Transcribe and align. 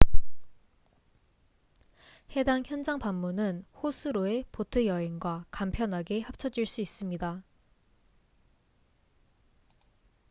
해당 2.35 2.63
현장 2.65 2.97
방문은 2.97 3.67
호수로의 3.83 4.45
보트 4.51 4.87
여행과 4.87 5.45
간편하게 5.51 6.21
합쳐질 6.21 6.65
수 6.65 6.81
있습니다 6.81 7.43